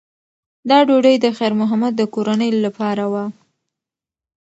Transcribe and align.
دا 0.69 0.77
ډوډۍ 0.87 1.15
د 1.21 1.25
خیر 1.37 1.53
محمد 1.61 1.93
د 1.97 2.01
کورنۍ 2.13 2.49
لپاره 2.65 3.03
وه. 3.11 3.25